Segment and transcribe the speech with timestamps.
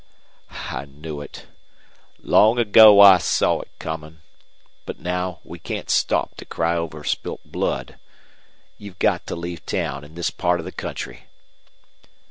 [0.49, 1.45] "I knew it.
[2.23, 4.21] Long ago I saw it comin'.
[4.87, 7.99] But now we can't stop to cry over spilt blood.
[8.79, 11.25] You've got to leave town an' this part of the country."